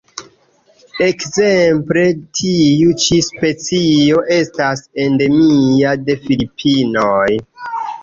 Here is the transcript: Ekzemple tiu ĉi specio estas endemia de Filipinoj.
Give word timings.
Ekzemple 1.07 2.05
tiu 2.39 2.97
ĉi 3.05 3.21
specio 3.29 4.25
estas 4.41 4.85
endemia 5.07 5.97
de 6.11 6.21
Filipinoj. 6.29 7.33